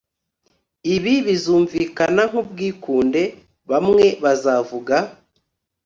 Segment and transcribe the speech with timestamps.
[0.95, 3.23] ibi bizumvikana nkubwikunde,
[3.69, 4.95] bamwe bazavuga